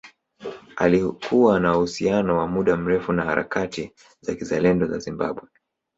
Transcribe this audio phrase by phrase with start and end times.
[0.75, 5.47] Alikuwa na uhusiano wa muda mrefu na harakati za kizalendo za Zimbabwe